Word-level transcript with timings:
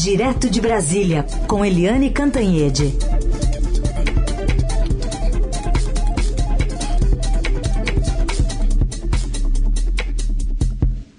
Direto 0.00 0.48
de 0.48 0.60
Brasília, 0.60 1.26
com 1.48 1.64
Eliane 1.64 2.10
Cantanhede. 2.10 2.96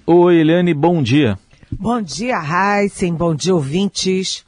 Oi, 0.08 0.36
Eliane, 0.38 0.74
bom 0.74 1.04
dia. 1.04 1.38
Bom 1.70 2.02
dia, 2.02 2.40
Heisen, 2.40 3.14
bom 3.16 3.36
dia, 3.36 3.54
ouvintes. 3.54 4.46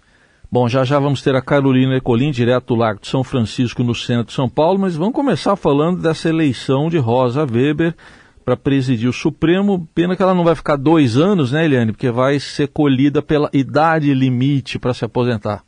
Bom, 0.50 0.70
já 0.70 0.86
já 0.86 0.98
vamos 0.98 1.21
ter 1.21 1.36
a 1.36 1.41
Carolina 1.41 1.98
Ecolim, 1.98 2.32
direto 2.32 2.68
do 2.68 2.75
Largo 2.75 3.02
de 3.02 3.09
São 3.09 3.25
Francisco, 3.25 3.84
no 3.84 3.93
centro 3.93 4.27
de 4.27 4.34
São 4.34 4.48
Paulo, 4.48 4.79
mas 4.79 4.95
vamos 4.95 5.13
começar 5.13 5.57
falando 5.57 6.02
dessa 6.02 6.29
eleição 6.29 6.89
de 6.89 6.98
Rosa 6.98 7.41
Weber 7.41 7.93
para 8.52 8.57
presidir 8.57 9.09
o 9.09 9.13
Supremo. 9.13 9.88
Pena 9.95 10.15
que 10.15 10.21
ela 10.21 10.33
não 10.33 10.43
vai 10.43 10.55
ficar 10.55 10.75
dois 10.75 11.15
anos, 11.15 11.51
né, 11.51 11.63
Eliane? 11.63 11.93
Porque 11.93 12.11
vai 12.11 12.39
ser 12.39 12.68
colhida 12.68 13.21
pela 13.21 13.50
idade 13.54 14.13
limite 14.13 14.78
para 14.78 14.93
se 14.93 15.05
aposentar. 15.05 15.64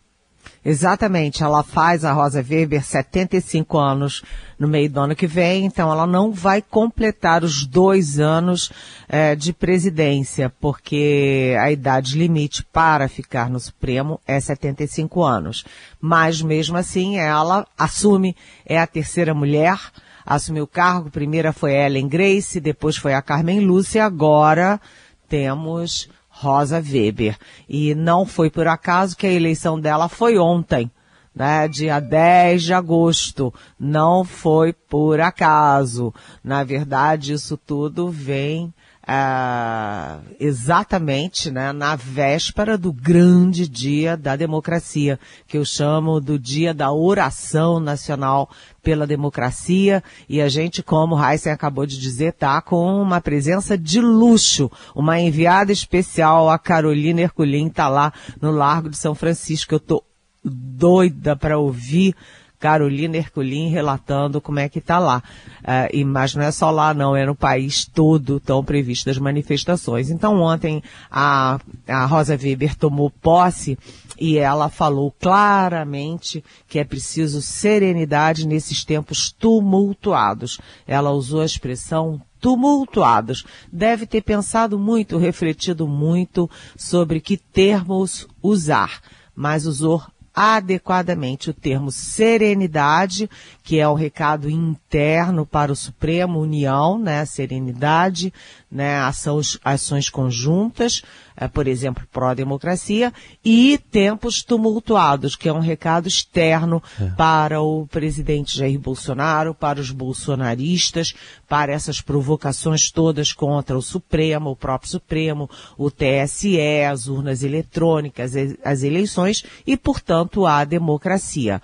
Exatamente, 0.65 1.43
ela 1.43 1.61
faz 1.61 2.05
a 2.05 2.13
Rosa 2.13 2.39
Weber 2.39 2.83
75 2.83 3.77
anos 3.77 4.23
no 4.57 4.65
meio 4.65 4.89
do 4.89 4.99
ano 4.99 5.15
que 5.15 5.27
vem, 5.27 5.65
então 5.65 5.91
ela 5.91 6.07
não 6.07 6.31
vai 6.31 6.61
completar 6.61 7.43
os 7.43 7.65
dois 7.65 8.17
anos 8.17 8.71
é, 9.09 9.35
de 9.35 9.51
presidência, 9.51 10.49
porque 10.61 11.55
a 11.59 11.69
idade 11.69 12.17
limite 12.17 12.63
para 12.63 13.09
ficar 13.09 13.49
no 13.49 13.59
Supremo 13.59 14.21
é 14.25 14.39
75 14.39 15.23
anos. 15.23 15.65
Mas 15.99 16.41
mesmo 16.41 16.77
assim, 16.77 17.17
ela 17.17 17.65
assume, 17.77 18.35
é 18.65 18.79
a 18.79 18.87
terceira 18.87 19.33
mulher 19.33 19.77
assumiu 20.25 20.63
o 20.63 20.67
cargo. 20.67 21.09
Primeira 21.09 21.53
foi 21.53 21.73
Ellen 21.73 22.07
Grace, 22.07 22.59
depois 22.59 22.97
foi 22.97 23.13
a 23.13 23.21
Carmen 23.21 23.59
Lúcia, 23.59 24.05
agora 24.05 24.79
temos 25.27 26.09
Rosa 26.29 26.77
Weber. 26.77 27.37
E 27.67 27.93
não 27.95 28.25
foi 28.25 28.49
por 28.49 28.67
acaso 28.67 29.15
que 29.15 29.27
a 29.27 29.31
eleição 29.31 29.79
dela 29.79 30.09
foi 30.09 30.37
ontem, 30.37 30.91
né, 31.33 31.67
dia 31.67 31.99
10 31.99 32.63
de 32.63 32.73
agosto. 32.73 33.53
Não 33.79 34.23
foi 34.23 34.73
por 34.73 35.19
acaso. 35.19 36.13
Na 36.43 36.63
verdade, 36.63 37.33
isso 37.33 37.57
tudo 37.57 38.09
vem 38.09 38.73
ah, 39.05 40.19
exatamente 40.39 41.51
né, 41.51 41.73
na 41.73 41.95
véspera 41.95 42.77
do 42.77 42.93
grande 42.93 43.67
dia 43.67 44.15
da 44.15 44.35
democracia, 44.35 45.19
que 45.45 45.57
eu 45.57 45.65
chamo 45.65 46.21
do 46.21 46.39
dia 46.39 46.73
da 46.73 46.91
oração 46.91 47.81
nacional 47.81 48.49
pela 48.81 49.05
democracia. 49.05 50.01
E 50.29 50.41
a 50.41 50.47
gente, 50.47 50.81
como 50.81 51.21
Heisen 51.21 51.51
acabou 51.51 51.85
de 51.85 51.99
dizer, 51.99 52.33
tá 52.33 52.61
com 52.61 53.01
uma 53.01 53.19
presença 53.19 53.77
de 53.77 53.99
luxo. 53.99 54.71
Uma 54.95 55.19
enviada 55.19 55.71
especial, 55.71 56.49
a 56.49 56.57
Carolina 56.57 57.21
Herculin, 57.21 57.69
tá 57.69 57.89
lá 57.89 58.13
no 58.41 58.51
Largo 58.51 58.89
de 58.89 58.97
São 58.97 59.13
Francisco. 59.13 59.75
Eu 59.75 59.79
tô 59.79 60.03
doida 60.43 61.35
para 61.35 61.57
ouvir 61.57 62.15
Carolina 62.63 63.17
Herculin 63.17 63.67
relatando 63.67 64.39
como 64.39 64.57
é 64.57 64.69
que 64.69 64.79
está 64.79 64.97
lá. 64.97 65.21
Uh, 65.63 65.91
e, 65.91 66.05
mas 66.05 66.33
não 66.33 66.43
é 66.43 66.49
só 66.49 66.71
lá 66.71 66.93
não, 66.93 67.13
é 67.13 67.25
no 67.25 67.35
país 67.35 67.83
todo 67.83 68.37
estão 68.37 68.63
previstas 68.63 69.17
manifestações. 69.17 70.09
Então 70.09 70.39
ontem 70.39 70.81
a, 71.11 71.59
a 71.85 72.05
Rosa 72.05 72.39
Weber 72.41 72.73
tomou 72.77 73.09
posse 73.09 73.77
e 74.17 74.37
ela 74.37 74.69
falou 74.69 75.11
claramente 75.11 76.41
que 76.65 76.79
é 76.79 76.85
preciso 76.85 77.41
serenidade 77.41 78.47
nesses 78.47 78.85
tempos 78.85 79.29
tumultuados. 79.29 80.57
Ela 80.87 81.11
usou 81.11 81.41
a 81.41 81.45
expressão 81.45 82.21
tumultuados. 82.39 83.45
Deve 83.69 84.05
ter 84.05 84.21
pensado 84.21 84.79
muito, 84.79 85.17
refletido 85.17 85.85
muito 85.85 86.49
sobre 86.77 87.19
que 87.19 87.35
termos 87.35 88.25
usar, 88.41 89.01
mas 89.35 89.65
usou 89.65 90.01
adequadamente 90.33 91.49
o 91.49 91.53
termo 91.53 91.91
serenidade, 91.91 93.29
que 93.63 93.79
é 93.79 93.87
o 93.87 93.93
recado 93.93 94.49
interno 94.49 95.45
para 95.45 95.71
o 95.71 95.75
Supremo, 95.75 96.41
união, 96.41 96.99
né, 96.99 97.23
serenidade, 97.23 98.33
né, 98.69 98.99
ações, 98.99 99.57
ações 99.63 100.09
conjuntas, 100.09 101.01
é, 101.35 101.47
por 101.47 101.65
exemplo, 101.65 102.05
pró-democracia, 102.11 103.13
e 103.43 103.79
tempos 103.89 104.43
tumultuados, 104.43 105.37
que 105.37 105.47
é 105.47 105.53
um 105.53 105.61
recado 105.61 106.09
externo 106.09 106.83
é. 106.99 107.05
para 107.11 107.61
o 107.61 107.87
presidente 107.87 108.57
Jair 108.57 108.77
Bolsonaro, 108.77 109.55
para 109.55 109.79
os 109.79 109.91
bolsonaristas, 109.91 111.13
para 111.47 111.71
essas 111.71 112.01
provocações 112.01 112.91
todas 112.91 113.31
contra 113.31 113.77
o 113.77 113.81
Supremo, 113.81 114.51
o 114.51 114.55
próprio 114.57 114.91
Supremo, 114.91 115.49
o 115.77 115.89
TSE, 115.89 116.59
as 116.89 117.07
urnas 117.07 117.43
eletrônicas, 117.43 118.33
as 118.63 118.83
eleições 118.83 119.45
e, 119.65 119.77
portanto, 119.77 120.45
a 120.45 120.65
democracia. 120.65 121.61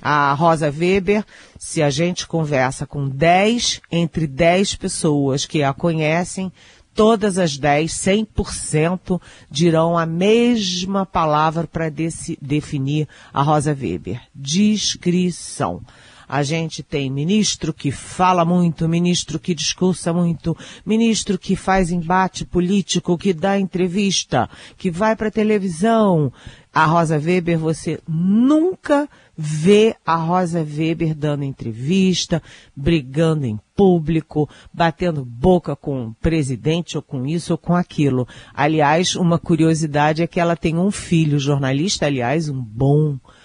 A 0.00 0.32
Rosa 0.34 0.66
Weber, 0.66 1.24
se 1.58 1.82
a 1.82 1.90
gente 1.90 2.26
conversa 2.26 2.86
com 2.86 3.08
10, 3.08 3.80
entre 3.90 4.26
10 4.26 4.76
pessoas 4.76 5.46
que 5.46 5.62
a 5.62 5.72
conhecem, 5.72 6.52
todas 6.94 7.38
as 7.38 7.56
10, 7.56 7.90
100%, 7.92 9.20
dirão 9.50 9.96
a 9.96 10.06
mesma 10.06 11.04
palavra 11.06 11.66
para 11.66 11.90
definir 12.40 13.08
a 13.32 13.42
Rosa 13.42 13.76
Weber. 13.78 14.20
Discrição. 14.34 15.82
A 16.28 16.42
gente 16.42 16.82
tem 16.82 17.10
ministro 17.10 17.74
que 17.74 17.90
fala 17.90 18.42
muito, 18.42 18.88
ministro 18.88 19.38
que 19.38 19.54
discursa 19.54 20.14
muito, 20.14 20.56
ministro 20.84 21.38
que 21.38 21.54
faz 21.54 21.90
embate 21.90 22.46
político, 22.46 23.18
que 23.18 23.34
dá 23.34 23.58
entrevista, 23.58 24.48
que 24.78 24.90
vai 24.90 25.14
para 25.14 25.30
televisão. 25.30 26.32
A 26.72 26.86
Rosa 26.86 27.18
Weber 27.18 27.58
você 27.58 28.00
nunca 28.08 29.10
vê 29.36 29.96
a 30.04 30.14
Rosa 30.16 30.60
Weber 30.60 31.14
dando 31.14 31.44
entrevista, 31.44 32.42
brigando 32.76 33.46
em 33.46 33.58
público, 33.74 34.48
batendo 34.72 35.24
boca 35.24 35.74
com 35.74 36.08
o 36.08 36.14
presidente 36.14 36.96
ou 36.96 37.02
com 37.02 37.26
isso 37.26 37.52
ou 37.52 37.58
com 37.58 37.74
aquilo. 37.74 38.28
Aliás, 38.54 39.16
uma 39.16 39.38
curiosidade 39.38 40.22
é 40.22 40.26
que 40.26 40.40
ela 40.40 40.56
tem 40.56 40.76
um 40.76 40.90
filho 40.90 41.38
jornalista, 41.38 42.06
aliás, 42.06 42.48
um 42.48 42.60
bom 42.60 43.12
jornalista 43.12 43.41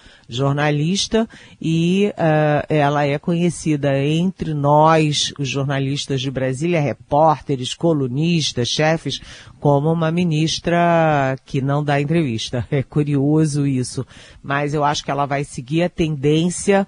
e 1.62 2.08
uh, 2.10 2.66
ela 2.68 3.06
é 3.06 3.18
conhecida 3.18 3.98
entre 4.04 4.54
nós, 4.54 5.34
os 5.40 5.48
jornalistas 5.48 6.22
de 6.22 6.30
Brasília, 6.30 6.82
repórteres, 6.82 7.74
colunistas, 7.74 8.68
chefes, 8.68 9.22
como 9.60 9.92
uma 9.92 10.12
ministra 10.12 11.38
que 11.46 11.62
não 11.62 11.84
dá 11.84 12.00
entrevista. 12.02 12.68
É 12.78 12.84
curioso 12.84 13.66
isso, 13.66 14.06
mas 14.44 14.74
eu 14.74 14.84
acho 14.84 15.04
que 15.04 15.10
ela 15.10 15.26
vai 15.26 15.44
seguir 15.44 15.84
a 15.84 15.90
tendência 15.90 16.88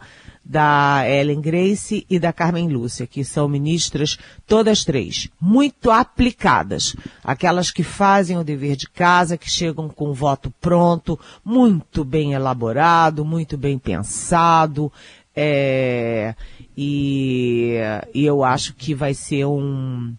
da 0.49 1.03
Ellen 1.07 1.39
Grace 1.39 2.07
e 2.09 2.17
da 2.17 2.33
Carmen 2.33 2.67
Lúcia, 2.69 3.05
que 3.05 3.23
são 3.23 3.47
ministras, 3.47 4.17
todas 4.47 4.83
três, 4.83 5.29
muito 5.39 5.91
aplicadas. 5.91 6.95
Aquelas 7.23 7.69
que 7.69 7.83
fazem 7.83 8.35
o 8.35 8.43
dever 8.43 8.75
de 8.75 8.89
casa, 8.89 9.37
que 9.37 9.47
chegam 9.47 9.87
com 9.87 10.09
o 10.09 10.13
voto 10.13 10.51
pronto, 10.59 11.19
muito 11.45 12.03
bem 12.03 12.33
elaborado, 12.33 13.23
muito 13.23 13.59
bem 13.59 13.77
pensado, 13.77 14.91
é, 15.35 16.33
e, 16.75 17.75
e 18.11 18.25
eu 18.25 18.43
acho 18.43 18.73
que 18.73 18.95
vai 18.95 19.13
ser 19.13 19.45
um 19.45 20.15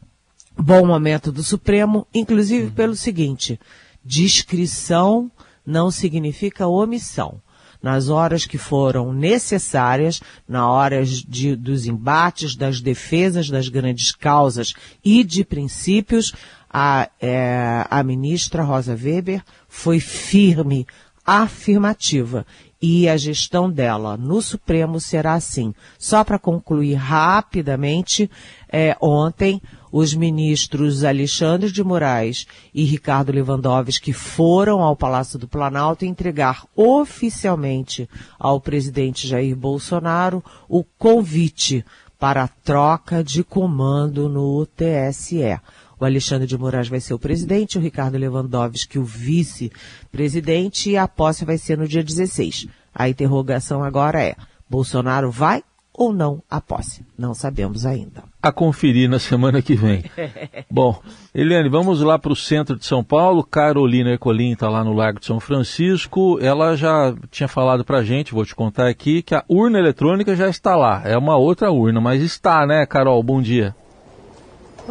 bom 0.57 0.87
momento 0.87 1.33
do 1.33 1.43
Supremo, 1.43 2.07
inclusive 2.15 2.67
uhum. 2.67 2.71
pelo 2.71 2.95
seguinte, 2.95 3.59
discrição 4.05 5.29
não 5.67 5.91
significa 5.91 6.69
omissão 6.69 7.41
nas 7.83 8.09
horas 8.09 8.45
que 8.45 8.59
foram 8.59 9.13
necessárias, 9.13 10.21
na 10.49 10.69
horas 10.69 11.09
de, 11.09 11.57
dos 11.57 11.87
embates, 11.87 12.55
das 12.55 12.81
defesas 12.81 13.49
das 13.49 13.69
grandes 13.69 14.13
causas 14.13 14.75
e 15.05 15.25
de 15.25 15.45
princípios, 15.45 16.33
a, 16.69 17.09
é, 17.21 17.85
a 17.91 18.03
ministra 18.03 18.63
Rosa 18.63 18.93
Weber 18.93 19.43
foi 19.69 19.99
firme, 19.99 20.87
afirmativa. 21.25 22.47
E 22.83 23.09
a 23.09 23.17
gestão 23.17 23.71
dela 23.71 24.17
no 24.17 24.41
Supremo 24.41 24.99
será 24.99 25.35
assim. 25.35 25.75
Só 25.99 26.25
para 26.25 26.39
concluir 26.39 26.95
rapidamente, 26.95 28.31
é, 28.73 28.97
ontem 29.01 29.61
os 29.93 30.15
ministros 30.15 31.05
Alexandre 31.05 31.71
de 31.71 31.83
Moraes 31.83 32.47
e 32.73 32.85
Ricardo 32.85 33.33
Lewandowski 33.33 34.13
foram 34.13 34.81
ao 34.81 34.97
Palácio 34.97 35.39
do 35.39 35.49
Planalto 35.49 36.05
entregar 36.05 36.65
oficialmente 36.75 38.09
ao 38.39 38.61
presidente 38.61 39.29
Jair 39.29 39.57
Bolsonaro 39.57 40.43
o 40.69 40.83
convite 40.83 41.85
para 42.19 42.45
a 42.45 42.49
troca 42.49 43.25
de 43.25 43.43
comando 43.43 44.29
no 44.29 44.67
TSE. 44.67 45.59
O 46.01 46.05
Alexandre 46.07 46.47
de 46.47 46.57
Moraes 46.57 46.89
vai 46.89 46.99
ser 46.99 47.13
o 47.13 47.19
presidente, 47.19 47.77
o 47.77 47.81
Ricardo 47.81 48.17
Lewandowski 48.17 48.99
o 48.99 49.05
vice-presidente 49.05 50.89
e 50.89 50.97
a 50.97 51.07
posse 51.07 51.45
vai 51.45 51.59
ser 51.59 51.77
no 51.77 51.87
dia 51.87 52.03
16. 52.03 52.69
A 52.95 53.07
interrogação 53.07 53.85
agora 53.85 54.23
é, 54.23 54.35
Bolsonaro 54.69 55.31
vai 55.31 55.63
ou 55.93 56.15
não 56.15 56.43
a 56.51 56.59
posse. 56.59 57.05
Não 57.19 57.35
sabemos 57.35 57.85
ainda. 57.85 58.25
A 58.43 58.51
conferir 58.51 59.11
na 59.11 59.19
semana 59.19 59.61
que 59.61 59.75
vem. 59.75 60.03
Bom, 60.71 60.99
Eliane, 61.35 61.69
vamos 61.69 62.01
lá 62.01 62.19
para 62.19 62.33
o 62.33 62.37
centro 62.37 62.77
de 62.77 62.87
São 62.87 63.05
Paulo. 63.05 63.45
Carolina 63.45 64.13
Ercolim 64.13 64.53
está 64.53 64.71
lá 64.71 64.83
no 64.83 64.95
Largo 64.95 65.21
de 65.21 65.27
São 65.27 65.39
Francisco. 65.39 66.39
Ela 66.41 66.77
já 66.77 67.15
tinha 67.31 67.49
falado 67.49 67.85
para 67.85 67.99
a 67.99 68.03
gente, 68.03 68.33
vou 68.33 68.47
te 68.47 68.55
contar 68.55 68.89
aqui, 68.89 69.21
que 69.21 69.35
a 69.35 69.45
urna 69.47 69.79
eletrônica 69.79 70.35
já 70.35 70.49
está 70.49 70.75
lá. 70.75 71.03
É 71.05 71.19
uma 71.19 71.37
outra 71.37 71.71
urna, 71.71 72.01
mas 72.01 72.23
está, 72.23 72.67
né, 72.67 72.87
Carol? 72.87 73.23
Bom 73.23 73.43
dia. 73.43 73.75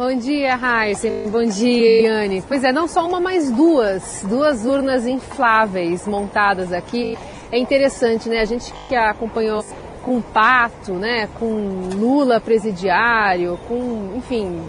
Bom 0.00 0.16
dia, 0.16 0.56
Raíssa. 0.56 1.08
Bom 1.30 1.44
dia, 1.44 1.98
Eliane. 1.98 2.42
Pois 2.48 2.64
é, 2.64 2.72
não 2.72 2.88
só 2.88 3.06
uma, 3.06 3.20
mas 3.20 3.50
duas. 3.50 4.24
Duas 4.26 4.64
urnas 4.64 5.06
infláveis 5.06 6.08
montadas 6.08 6.72
aqui. 6.72 7.18
É 7.52 7.58
interessante, 7.58 8.26
né? 8.26 8.40
A 8.40 8.46
gente 8.46 8.72
que 8.88 8.96
acompanhou 8.96 9.62
com 10.02 10.22
Pato, 10.22 10.94
né, 10.94 11.28
com 11.38 11.90
Lula 11.94 12.40
presidiário, 12.40 13.60
com, 13.68 14.14
enfim, 14.16 14.62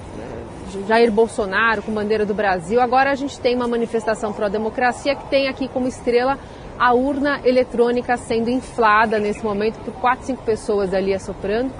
Jair 0.85 1.09
Bolsonaro 1.09 1.81
com 1.81 1.93
bandeira 1.93 2.25
do 2.25 2.33
Brasil. 2.33 2.81
Agora 2.81 3.09
a 3.09 3.15
gente 3.15 3.39
tem 3.39 3.55
uma 3.55 3.69
manifestação 3.69 4.33
pró-democracia 4.33 5.15
que 5.15 5.29
tem 5.29 5.47
aqui 5.47 5.69
como 5.69 5.87
estrela 5.87 6.37
a 6.77 6.93
urna 6.93 7.39
eletrônica 7.45 8.17
sendo 8.17 8.49
inflada 8.49 9.17
nesse 9.17 9.41
momento 9.45 9.79
por 9.79 9.93
quatro, 9.93 10.25
cinco 10.25 10.43
pessoas 10.43 10.93
ali 10.93 11.13
assoprando 11.13 11.71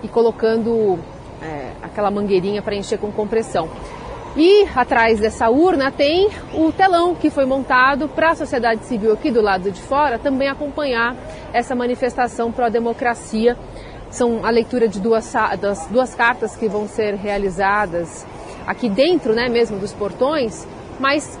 e 0.00 0.06
colocando 0.06 1.00
é, 1.42 1.72
aquela 1.82 2.10
mangueirinha 2.10 2.62
para 2.62 2.74
encher 2.74 2.98
com 2.98 3.10
compressão. 3.10 3.68
E 4.36 4.64
atrás 4.76 5.18
dessa 5.18 5.50
urna 5.50 5.90
tem 5.90 6.30
o 6.54 6.70
telão 6.70 7.16
que 7.16 7.30
foi 7.30 7.44
montado 7.44 8.08
para 8.08 8.30
a 8.30 8.34
sociedade 8.36 8.84
civil 8.84 9.12
aqui 9.12 9.30
do 9.30 9.40
lado 9.40 9.72
de 9.72 9.80
fora 9.80 10.18
também 10.18 10.48
acompanhar 10.48 11.16
essa 11.52 11.74
manifestação 11.74 12.52
pró-democracia. 12.52 13.56
São 14.08 14.44
a 14.44 14.50
leitura 14.50 14.88
de 14.88 15.00
duas, 15.00 15.32
das 15.60 15.86
duas 15.86 16.14
cartas 16.14 16.54
que 16.56 16.68
vão 16.68 16.86
ser 16.86 17.14
realizadas 17.14 18.24
aqui 18.66 18.88
dentro, 18.88 19.34
né, 19.34 19.48
mesmo 19.48 19.78
dos 19.78 19.92
portões, 19.92 20.66
mas 20.98 21.38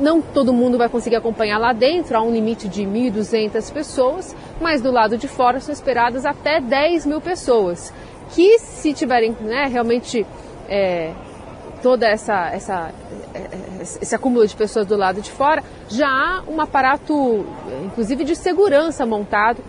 não 0.00 0.20
todo 0.20 0.52
mundo 0.52 0.78
vai 0.78 0.88
conseguir 0.88 1.16
acompanhar 1.16 1.58
lá 1.58 1.72
dentro, 1.72 2.16
há 2.16 2.22
um 2.22 2.30
limite 2.30 2.68
de 2.68 2.82
1.200 2.84 3.72
pessoas, 3.72 4.36
mas 4.60 4.80
do 4.80 4.92
lado 4.92 5.16
de 5.16 5.26
fora 5.26 5.58
são 5.58 5.72
esperadas 5.72 6.24
até 6.24 6.60
10 6.60 7.06
mil 7.06 7.20
pessoas, 7.20 7.92
que 8.30 8.58
se 8.58 8.92
tiverem 8.92 9.36
né, 9.40 9.66
realmente 9.66 10.26
é, 10.68 11.12
toda 11.82 12.06
essa, 12.06 12.48
essa 12.50 12.92
esse 14.00 14.14
acúmulo 14.14 14.46
de 14.46 14.56
pessoas 14.56 14.86
do 14.86 14.96
lado 14.96 15.20
de 15.20 15.30
fora, 15.30 15.62
já 15.88 16.08
há 16.08 16.42
um 16.48 16.60
aparato, 16.60 17.46
inclusive 17.84 18.24
de 18.24 18.34
segurança 18.34 19.06
montado, 19.06 19.62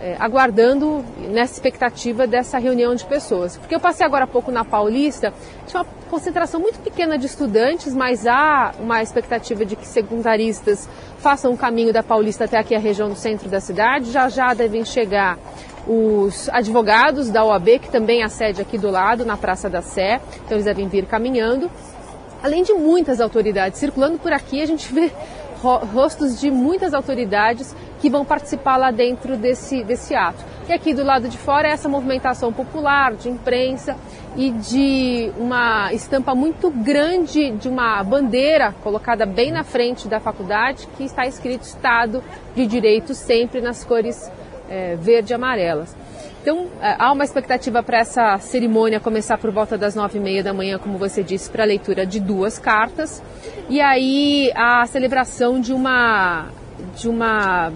é, 0.00 0.16
aguardando 0.20 1.04
nessa 1.18 1.54
expectativa 1.54 2.26
dessa 2.26 2.58
reunião 2.58 2.94
de 2.94 3.04
pessoas. 3.04 3.56
Porque 3.56 3.74
eu 3.74 3.80
passei 3.80 4.06
agora 4.06 4.24
há 4.24 4.28
pouco 4.28 4.52
na 4.52 4.64
Paulista, 4.64 5.32
tinha 5.66 5.82
uma 5.82 5.88
concentração 6.08 6.60
muito 6.60 6.78
pequena 6.78 7.18
de 7.18 7.26
estudantes, 7.26 7.94
mas 7.94 8.26
há 8.26 8.72
uma 8.78 9.02
expectativa 9.02 9.64
de 9.64 9.74
que 9.74 9.86
secundaristas 9.86 10.88
façam 11.18 11.52
o 11.52 11.56
caminho 11.56 11.92
da 11.92 12.02
Paulista 12.02 12.44
até 12.44 12.58
aqui 12.58 12.74
a 12.74 12.78
região 12.78 13.08
do 13.08 13.16
centro 13.16 13.48
da 13.48 13.60
cidade. 13.60 14.12
Já 14.12 14.28
já 14.28 14.54
devem 14.54 14.84
chegar 14.84 15.36
os 15.88 16.50
advogados 16.50 17.30
da 17.30 17.42
OAB, 17.44 17.78
que 17.80 17.90
também 17.90 18.22
há 18.22 18.28
sede 18.28 18.60
aqui 18.60 18.76
do 18.76 18.90
lado, 18.90 19.24
na 19.24 19.38
Praça 19.38 19.70
da 19.70 19.80
Sé, 19.80 20.20
então 20.44 20.52
eles 20.52 20.66
devem 20.66 20.86
vir 20.86 21.06
caminhando. 21.06 21.70
Além 22.42 22.62
de 22.62 22.74
muitas 22.74 23.20
autoridades 23.20 23.80
circulando 23.80 24.18
por 24.18 24.32
aqui, 24.32 24.60
a 24.60 24.66
gente 24.66 24.92
vê 24.92 25.10
rostos 25.92 26.38
de 26.38 26.50
muitas 26.50 26.92
autoridades 26.92 27.74
que 28.00 28.08
vão 28.08 28.24
participar 28.24 28.76
lá 28.76 28.90
dentro 28.90 29.36
desse, 29.36 29.82
desse 29.82 30.14
ato. 30.14 30.44
E 30.68 30.72
aqui 30.72 30.92
do 30.92 31.02
lado 31.02 31.28
de 31.28 31.38
fora 31.38 31.66
é 31.66 31.72
essa 31.72 31.88
movimentação 31.88 32.52
popular, 32.52 33.14
de 33.14 33.28
imprensa 33.28 33.96
e 34.36 34.50
de 34.50 35.32
uma 35.38 35.92
estampa 35.92 36.34
muito 36.34 36.70
grande 36.70 37.50
de 37.52 37.68
uma 37.68 38.04
bandeira 38.04 38.72
colocada 38.84 39.24
bem 39.24 39.50
na 39.50 39.64
frente 39.64 40.06
da 40.06 40.20
faculdade 40.20 40.86
que 40.96 41.02
está 41.02 41.26
escrito 41.26 41.62
Estado 41.62 42.22
de 42.54 42.66
Direito 42.66 43.14
sempre 43.14 43.60
nas 43.60 43.82
cores 43.82 44.30
é, 44.68 44.96
verde 44.96 45.32
e 45.32 45.34
amarelas. 45.34 45.94
Então, 46.40 46.68
é, 46.80 46.96
há 46.98 47.12
uma 47.12 47.24
expectativa 47.24 47.82
para 47.82 47.98
essa 47.98 48.38
cerimônia 48.38 49.00
começar 49.00 49.38
por 49.38 49.50
volta 49.50 49.76
das 49.76 49.94
nove 49.94 50.18
e 50.18 50.20
meia 50.20 50.42
da 50.42 50.54
manhã, 50.54 50.78
como 50.78 50.96
você 50.96 51.22
disse, 51.22 51.50
para 51.50 51.62
a 51.62 51.66
leitura 51.66 52.06
de 52.06 52.20
duas 52.20 52.58
cartas. 52.58 53.22
E 53.68 53.80
aí, 53.80 54.50
a 54.54 54.86
celebração 54.86 55.60
de 55.60 55.72
uma, 55.72 56.46
de 56.96 57.08
uma 57.08 57.72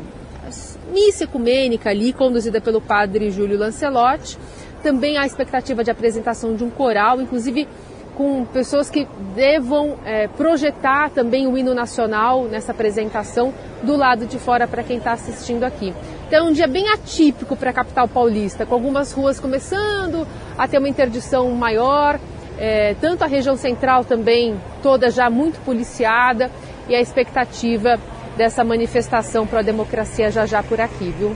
missa 0.92 1.24
ecumênica 1.24 1.90
ali, 1.90 2.12
conduzida 2.12 2.60
pelo 2.60 2.80
padre 2.80 3.30
Júlio 3.30 3.58
Lancelotti. 3.58 4.38
Também 4.82 5.16
há 5.16 5.22
a 5.22 5.26
expectativa 5.26 5.82
de 5.82 5.90
apresentação 5.90 6.54
de 6.54 6.64
um 6.64 6.70
coral, 6.70 7.20
inclusive 7.20 7.68
com 8.16 8.44
pessoas 8.44 8.90
que 8.90 9.06
devam 9.34 9.96
é, 10.04 10.28
projetar 10.28 11.10
também 11.10 11.46
o 11.46 11.56
hino 11.56 11.74
nacional 11.74 12.44
nessa 12.44 12.72
apresentação 12.72 13.52
do 13.82 13.96
lado 13.96 14.26
de 14.26 14.38
fora 14.38 14.66
para 14.66 14.82
quem 14.82 14.98
está 14.98 15.12
assistindo 15.12 15.64
aqui. 15.64 15.94
Então 16.26 16.46
é 16.46 16.50
um 16.50 16.52
dia 16.52 16.66
bem 16.66 16.88
atípico 16.88 17.56
para 17.56 17.70
a 17.70 17.72
capital 17.72 18.08
paulista, 18.08 18.64
com 18.66 18.74
algumas 18.74 19.12
ruas 19.12 19.40
começando 19.40 20.26
a 20.56 20.68
ter 20.68 20.78
uma 20.78 20.88
interdição 20.88 21.50
maior, 21.50 22.18
é, 22.58 22.94
tanto 23.00 23.24
a 23.24 23.26
região 23.26 23.56
central 23.56 24.04
também 24.04 24.56
toda 24.82 25.10
já 25.10 25.28
muito 25.28 25.60
policiada 25.64 26.50
e 26.88 26.94
a 26.94 27.00
expectativa 27.00 27.98
dessa 28.36 28.64
manifestação 28.64 29.46
para 29.46 29.60
a 29.60 29.62
democracia 29.62 30.30
já 30.30 30.46
já 30.46 30.62
por 30.62 30.80
aqui, 30.80 31.14
viu? 31.18 31.34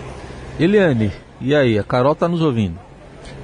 Eliane, 0.58 1.12
e 1.40 1.55
aí, 1.55 1.78
a 1.78 1.84
Carol 1.84 2.12
está 2.12 2.26
nos 2.26 2.40
ouvindo? 2.40 2.86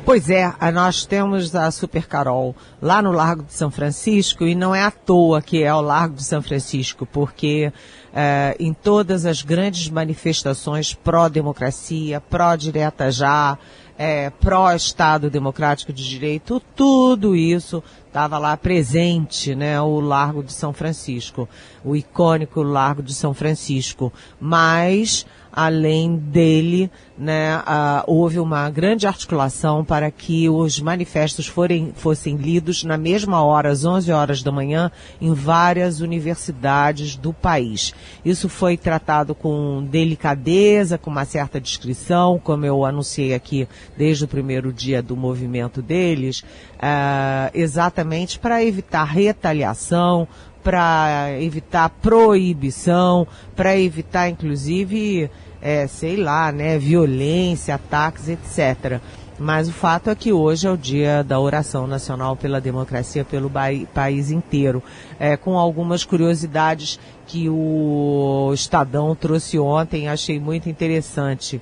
Pois 0.05 0.29
é, 0.29 0.53
nós 0.73 1.07
temos 1.07 1.55
a 1.55 1.71
Super 1.71 2.09
Carol 2.09 2.57
lá 2.81 3.01
no 3.01 3.13
Largo 3.13 3.45
de 3.45 3.53
São 3.53 3.71
Francisco 3.71 4.45
e 4.45 4.53
não 4.53 4.75
é 4.75 4.83
à 4.83 4.91
toa 4.91 5.41
que 5.41 5.63
é 5.63 5.73
o 5.73 5.81
Largo 5.81 6.17
de 6.17 6.25
São 6.25 6.43
Francisco, 6.43 7.07
porque 7.07 7.73
é, 8.13 8.57
em 8.59 8.75
todas 8.75 9.25
as 9.25 9.43
grandes 9.43 9.89
manifestações 9.89 10.93
pró-democracia, 10.93 12.21
pró-direta 12.21 13.13
já, 13.13 13.57
é, 13.97 14.29
pró-Estado 14.29 15.31
Democrático 15.31 15.93
de 15.93 16.07
Direito, 16.07 16.61
tudo 16.75 17.37
isso 17.37 17.83
estava 18.09 18.39
lá 18.39 18.57
presente, 18.57 19.55
né, 19.55 19.81
o 19.81 20.01
Largo 20.01 20.43
de 20.43 20.53
São 20.53 20.73
Francisco, 20.73 21.49
o 21.85 21.95
icônico 21.95 22.61
Largo 22.61 23.05
de 23.05 23.15
São 23.15 23.33
Francisco. 23.33 24.13
Mas 24.41 25.25
além 25.53 26.17
dele, 26.17 26.91
né, 27.17 27.59
uh, 27.59 28.03
houve 28.07 28.39
uma 28.39 28.69
grande 28.71 29.07
articulação 29.07 29.85
para 29.85 30.11
que 30.11 30.49
os 30.49 30.81
manifestos 30.81 31.47
forem, 31.47 31.93
fossem 31.95 32.37
lidos 32.37 32.83
na 32.85 32.97
mesma 32.97 33.43
hora, 33.43 33.71
às 33.71 33.85
11 33.85 34.11
horas 34.11 34.43
da 34.43 34.51
manhã, 34.51 34.91
em 35.21 35.35
várias 35.35 36.01
universidades 36.01 37.17
do 37.17 37.33
país. 37.33 37.95
Isso 38.25 38.49
foi 38.49 38.77
tratado 38.77 39.35
com 39.35 39.87
delicadeza, 39.91 40.97
com 40.97 41.11
uma 41.11 41.27
certa 41.27 41.61
discrição, 41.61 42.41
como 42.43 42.65
eu 42.65 42.85
anunciei 42.85 43.35
aqui 43.35 43.69
desde 43.97 44.25
o 44.25 44.29
primeiro 44.29 44.73
dia 44.73 45.03
do 45.03 45.17
movimento 45.17 45.83
deles, 45.83 46.41
uh, 46.41 47.51
exatamente 47.53 48.39
para 48.39 48.65
evitar 48.65 49.05
retaliação, 49.05 50.27
para 50.63 51.41
evitar 51.41 51.89
proibição, 51.89 53.27
para 53.57 53.79
evitar, 53.79 54.29
inclusive, 54.29 55.31
é, 55.61 55.87
sei 55.87 56.17
lá, 56.17 56.53
né, 56.53 56.79
violência, 56.79 57.75
ataques, 57.75 58.29
etc. 58.29 59.01
Mas 59.39 59.69
o 59.69 59.73
fato 59.73 60.09
é 60.09 60.15
que 60.15 60.33
hoje 60.33 60.67
é 60.67 60.71
o 60.71 60.77
dia 60.77 61.25
da 61.25 61.41
oração 61.41 61.87
nacional 61.87 62.37
pela 62.37 62.61
democracia 62.61 63.25
pelo 63.25 63.51
país 63.93 64.31
inteiro, 64.31 64.83
é, 65.19 65.37
com 65.37 65.59
algumas 65.59 66.05
curiosidades 66.05 67.01
que 67.27 67.49
o 67.49 68.53
Estadão 68.55 69.17
trouxe 69.17 69.59
ontem, 69.59 70.09
achei 70.09 70.39
muito 70.39 70.69
interessante, 70.69 71.61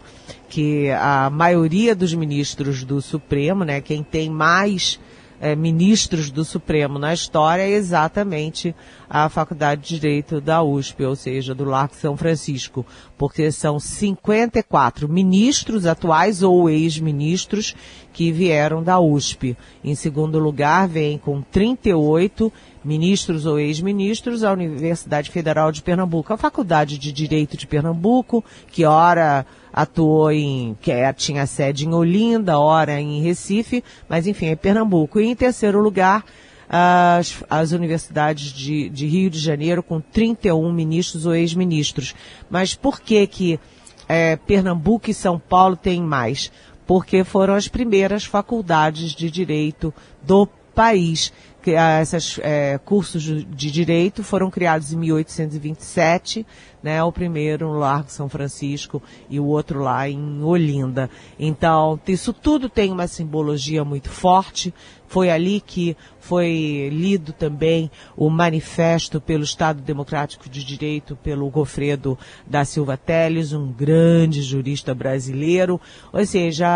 que 0.49 0.91
a 0.91 1.31
maioria 1.31 1.95
dos 1.95 2.13
ministros 2.13 2.85
do 2.85 3.01
Supremo, 3.01 3.65
né, 3.65 3.81
quem 3.81 4.03
tem 4.03 4.29
mais 4.29 4.99
é, 5.41 5.57
ministros 5.57 6.31
do 6.31 6.45
Supremo 6.45 6.99
na 6.99 7.15
história 7.15 7.63
é 7.63 7.71
exatamente 7.71 8.75
a 9.13 9.29
Faculdade 9.29 9.83
de 9.83 9.99
Direito 9.99 10.41
da 10.41 10.63
USP, 10.63 11.03
ou 11.03 11.17
seja, 11.17 11.53
do 11.53 11.65
Largo 11.65 11.97
São 11.97 12.17
Francisco, 12.17 12.87
porque 13.19 13.51
são 13.51 13.81
54 13.81 15.09
ministros 15.09 15.85
atuais 15.85 16.45
ou 16.45 16.71
ex-ministros 16.71 17.75
que 18.13 18.31
vieram 18.31 18.85
da 18.85 19.01
USP. 19.01 19.57
Em 19.83 19.97
segundo 19.97 20.39
lugar, 20.39 20.87
vem 20.87 21.19
com 21.19 21.43
38 21.43 22.53
ministros 22.85 23.47
ou 23.47 23.59
ex-ministros 23.59 24.45
a 24.45 24.53
Universidade 24.53 25.29
Federal 25.29 25.73
de 25.73 25.83
Pernambuco, 25.83 26.33
a 26.33 26.37
Faculdade 26.37 26.97
de 26.97 27.11
Direito 27.11 27.57
de 27.57 27.67
Pernambuco, 27.67 28.45
que 28.71 28.85
ora 28.85 29.45
atuou 29.73 30.31
em, 30.31 30.77
que 30.81 30.93
é, 30.93 31.13
tinha 31.13 31.47
sede 31.47 31.85
em 31.85 31.93
Olinda, 31.93 32.61
ora 32.61 33.01
em 33.01 33.21
Recife, 33.23 33.83
mas 34.09 34.29
enfim, 34.29 34.47
é 34.47 34.57
Pernambuco. 34.57 35.19
E 35.19 35.27
em 35.27 35.35
terceiro 35.35 35.81
lugar, 35.81 36.25
as, 36.71 37.43
as 37.51 37.73
universidades 37.73 38.53
de, 38.53 38.89
de 38.89 39.07
Rio 39.07 39.29
de 39.29 39.39
Janeiro, 39.39 39.83
com 39.83 40.01
31 40.01 40.73
ministros 40.73 41.27
ou 41.27 41.35
ex-ministros. 41.35 42.15
Mas 42.49 42.75
por 42.75 43.01
que 43.01 43.27
que 43.27 43.61
é, 44.09 44.37
Pernambuco 44.37 45.11
e 45.11 45.15
São 45.15 45.39
Paulo 45.39 45.77
têm 45.77 46.01
mais? 46.01 46.51
porque 46.91 47.23
foram 47.23 47.55
as 47.55 47.69
primeiras 47.69 48.25
faculdades 48.25 49.13
de 49.13 49.31
direito 49.31 49.95
do 50.25 50.45
país. 50.75 51.33
Que, 51.63 51.77
ah, 51.77 52.03
esses 52.03 52.41
é, 52.43 52.81
cursos 52.85 53.23
de 53.23 53.71
direito 53.71 54.25
foram 54.25 54.51
criados 54.51 54.93
em 54.93 54.97
1827, 54.97 56.45
né? 56.83 57.03
O 57.03 57.13
primeiro 57.13 57.69
no 57.69 57.79
Largo 57.79 58.11
São 58.11 58.29
Francisco 58.29 59.03
e 59.29 59.39
o 59.39 59.47
outro 59.47 59.81
lá 59.83 60.09
em 60.09 60.43
Olinda. 60.43 61.11
Então, 61.39 61.99
isso 62.07 62.33
tudo 62.33 62.69
tem 62.69 62.91
uma 62.91 63.07
simbologia 63.07 63.85
muito 63.85 64.09
forte. 64.09 64.73
Foi 65.07 65.29
ali 65.29 65.61
que 65.61 65.97
foi 66.21 66.89
lido 66.93 67.33
também 67.33 67.91
o 68.17 68.31
manifesto 68.31 69.21
pelo 69.21 69.43
Estado 69.43 69.83
Democrático 69.83 70.49
de 70.49 70.63
Direito 70.63 71.17
pelo 71.17 71.51
Gofredo 71.51 72.17
da 72.47 72.65
Silva 72.65 72.97
Teles, 72.97 73.53
um 73.53 73.73
grande 73.73 74.41
jurista 74.41 74.95
brasileiro. 74.95 75.81
Ou 76.13 76.25
seja, 76.25 76.69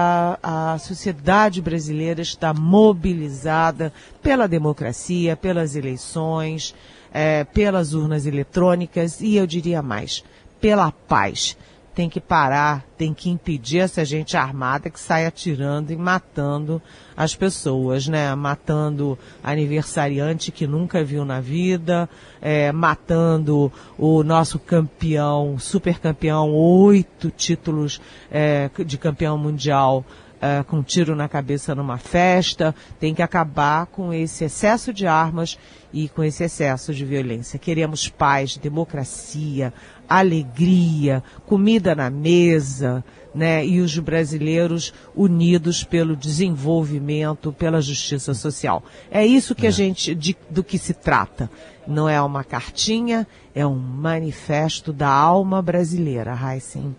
a, 0.42 0.72
a 0.72 0.78
sociedade 0.78 1.62
brasileira 1.62 2.22
está 2.22 2.52
mobilizada 2.52 3.92
pela 4.20 4.48
democracia, 4.48 5.36
pelas 5.36 5.76
eleições, 5.76 6.74
é, 7.14 7.44
pelas 7.44 7.94
urnas 7.94 8.26
eletrônicas 8.26 9.20
e 9.20 9.36
eu 9.36 9.46
diria 9.46 9.80
mais, 9.80 10.24
pela 10.60 10.90
paz 10.90 11.56
tem 11.94 12.08
que 12.08 12.20
parar, 12.20 12.84
tem 12.98 13.14
que 13.14 13.30
impedir 13.30 13.78
essa 13.78 14.04
gente 14.04 14.36
armada 14.36 14.90
que 14.90 14.98
sai 14.98 15.26
atirando 15.26 15.92
e 15.92 15.96
matando 15.96 16.82
as 17.16 17.36
pessoas, 17.36 18.08
né? 18.08 18.34
Matando 18.34 19.16
aniversariante 19.42 20.50
que 20.50 20.66
nunca 20.66 21.04
viu 21.04 21.24
na 21.24 21.40
vida, 21.40 22.08
é, 22.42 22.72
matando 22.72 23.72
o 23.96 24.24
nosso 24.24 24.58
campeão, 24.58 25.56
super 25.56 26.00
campeão, 26.00 26.50
oito 26.52 27.30
títulos 27.30 28.00
é, 28.30 28.68
de 28.84 28.98
campeão 28.98 29.38
mundial 29.38 30.04
Uh, 30.34 30.62
com 30.64 30.78
um 30.78 30.82
tiro 30.82 31.16
na 31.16 31.26
cabeça 31.26 31.74
numa 31.74 31.96
festa, 31.96 32.74
tem 33.00 33.14
que 33.14 33.22
acabar 33.22 33.86
com 33.86 34.12
esse 34.12 34.44
excesso 34.44 34.92
de 34.92 35.06
armas 35.06 35.58
e 35.90 36.08
com 36.08 36.22
esse 36.22 36.44
excesso 36.44 36.92
de 36.92 37.04
violência. 37.04 37.58
Queremos 37.58 38.08
paz, 38.08 38.58
democracia, 38.58 39.72
alegria, 40.08 41.22
comida 41.46 41.94
na 41.94 42.10
mesa, 42.10 43.02
né? 43.34 43.64
E 43.66 43.80
os 43.80 43.98
brasileiros 43.98 44.92
unidos 45.14 45.82
pelo 45.82 46.16
desenvolvimento, 46.16 47.52
pela 47.52 47.80
justiça 47.80 48.34
social. 48.34 48.82
É 49.10 49.26
isso 49.26 49.54
que 49.54 49.66
é. 49.66 49.68
a 49.68 49.72
gente, 49.72 50.14
de, 50.14 50.36
do 50.50 50.62
que 50.62 50.78
se 50.78 50.94
trata. 50.94 51.50
Não 51.86 52.08
é 52.08 52.20
uma 52.20 52.44
cartinha, 52.44 53.26
é 53.54 53.66
um 53.66 53.76
manifesto 53.76 54.92
da 54.92 55.08
alma 55.08 55.60
brasileira, 55.60 56.34
Heisen. 56.34 56.94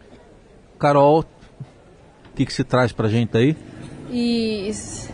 Carol, 0.78 1.24
que, 2.36 2.46
que 2.46 2.54
se 2.54 2.64
traz 2.64 2.92
pra 2.92 3.08
gente 3.08 3.36
aí? 3.38 3.56
Isso. 4.12 5.10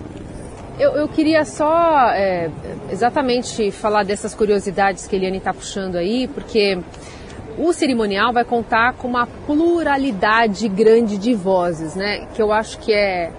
Eu, 0.80 0.94
eu 0.94 1.08
queria 1.08 1.46
só 1.46 2.10
é, 2.12 2.50
exatamente 2.90 3.72
falar 3.72 4.04
dessas 4.04 4.34
curiosidades 4.34 5.08
que 5.08 5.16
a 5.16 5.20
Eliane 5.20 5.38
está 5.38 5.54
puxando 5.54 5.96
aí, 5.96 6.28
porque 6.28 6.80
o 7.58 7.72
cerimonial 7.74 8.34
vai 8.34 8.44
contar 8.44 8.94
com 8.94 9.08
uma 9.08 9.28
pluralidade 9.46 10.68
grande 10.68 11.18
de 11.18 11.34
vozes, 11.34 11.96
né? 11.96 12.26
Que 12.34 12.42
eu 12.42 12.52
acho 12.52 12.80
que 12.80 12.94
é, 12.94 13.32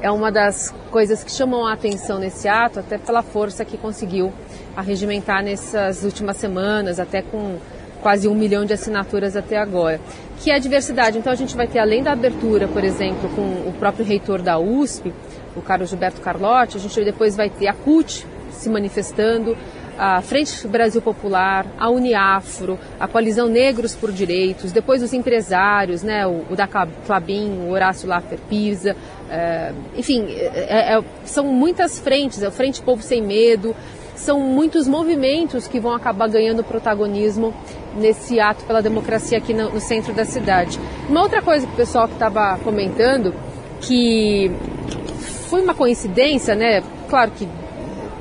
é 0.00 0.10
uma 0.10 0.32
das 0.32 0.74
coisas 0.90 1.22
que 1.22 1.30
chamam 1.30 1.66
a 1.66 1.74
atenção 1.74 2.18
nesse 2.18 2.48
ato, 2.48 2.80
até 2.80 2.98
pela 2.98 3.22
força 3.22 3.64
que 3.64 3.76
conseguiu 3.76 4.32
arregimentar 4.76 5.42
nessas 5.42 6.02
últimas 6.02 6.36
semanas, 6.36 6.98
até 6.98 7.22
com 7.22 7.58
quase 8.02 8.28
um 8.28 8.34
milhão 8.34 8.64
de 8.64 8.72
assinaturas 8.72 9.36
até 9.36 9.56
agora, 9.56 10.00
que 10.40 10.50
é 10.50 10.54
a 10.54 10.58
diversidade. 10.58 11.18
Então 11.18 11.32
a 11.32 11.36
gente 11.36 11.56
vai 11.56 11.66
ter, 11.66 11.78
além 11.78 12.02
da 12.02 12.12
abertura, 12.12 12.68
por 12.68 12.84
exemplo, 12.84 13.28
com 13.30 13.68
o 13.68 13.74
próprio 13.78 14.04
reitor 14.04 14.40
da 14.40 14.58
USP, 14.58 15.12
o 15.56 15.60
Carlos 15.60 15.90
Gilberto 15.90 16.20
Carlotti, 16.20 16.76
a 16.76 16.80
gente 16.80 17.04
depois 17.04 17.36
vai 17.36 17.50
ter 17.50 17.68
a 17.68 17.74
CUT 17.74 18.26
se 18.50 18.68
manifestando, 18.68 19.56
a 19.98 20.22
Frente 20.22 20.66
Brasil 20.68 21.02
Popular, 21.02 21.66
a 21.76 21.90
Uniafro, 21.90 22.78
a 23.00 23.08
Coalizão 23.08 23.48
Negros 23.48 23.96
por 23.96 24.12
Direitos, 24.12 24.70
depois 24.70 25.02
os 25.02 25.12
empresários, 25.12 26.04
né, 26.04 26.24
o, 26.24 26.44
o 26.50 26.56
da 26.56 26.68
Clabin, 26.68 27.66
o 27.66 27.70
Horácio 27.70 28.08
Laffer 28.08 28.38
Pisa, 28.48 28.94
é, 29.28 29.72
enfim, 29.96 30.26
é, 30.28 30.94
é, 30.94 31.04
são 31.24 31.46
muitas 31.46 31.98
frentes, 31.98 32.42
é 32.42 32.48
o 32.48 32.52
Frente 32.52 32.80
Povo 32.80 33.02
Sem 33.02 33.20
Medo, 33.20 33.74
são 34.14 34.40
muitos 34.40 34.86
movimentos 34.86 35.66
que 35.66 35.80
vão 35.80 35.92
acabar 35.92 36.28
ganhando 36.28 36.62
protagonismo 36.62 37.54
nesse 37.98 38.40
ato 38.40 38.64
pela 38.64 38.80
democracia 38.80 39.38
aqui 39.38 39.52
no, 39.52 39.70
no 39.70 39.80
centro 39.80 40.12
da 40.12 40.24
cidade. 40.24 40.78
Uma 41.08 41.22
outra 41.22 41.42
coisa 41.42 41.66
que 41.66 41.72
o 41.72 41.76
pessoal 41.76 42.06
que 42.06 42.14
estava 42.14 42.58
comentando, 42.62 43.34
que 43.80 44.50
foi 45.48 45.62
uma 45.62 45.74
coincidência, 45.74 46.54
né? 46.54 46.82
Claro 47.08 47.30
que 47.32 47.48